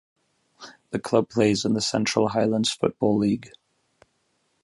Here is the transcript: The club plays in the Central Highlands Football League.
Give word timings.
The 0.89 0.97
club 0.97 1.29
plays 1.29 1.63
in 1.63 1.75
the 1.75 1.79
Central 1.79 2.29
Highlands 2.29 2.71
Football 2.71 3.19
League. 3.19 3.51